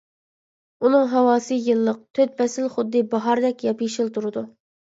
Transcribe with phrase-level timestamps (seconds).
[0.87, 4.49] ئۇنىڭ ھاۋاسى يىللىق، تۆت پەسىل خۇددى باھاردەك ياپيېشىل تۇرىدۇ.